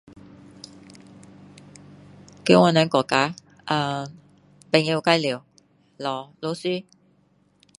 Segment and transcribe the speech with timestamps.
[2.43, 4.07] 在我们国家啊
[4.71, 5.45] 朋友介绍
[5.99, 6.83] 找律师